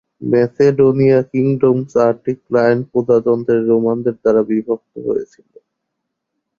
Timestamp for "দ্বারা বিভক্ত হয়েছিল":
4.21-5.49